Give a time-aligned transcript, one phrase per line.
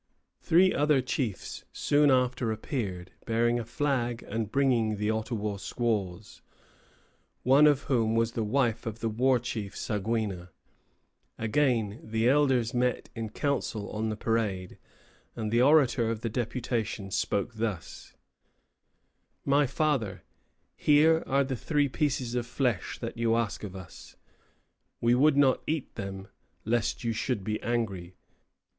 [0.41, 6.41] Three other chiefs soon after appeared, bearing a flag and bringing the Ottawa squaws,
[7.43, 10.49] one of whom was the wife of the war chief, Saguina.
[11.37, 14.79] Again the elders met in council on the parade,
[15.35, 18.15] and the orator of the deputation spoke thus:
[19.45, 20.23] "My father,
[20.75, 24.15] here are the three pieces of flesh that you ask of us.
[24.99, 26.27] We would not eat them,
[26.65, 28.15] lest you should be angry.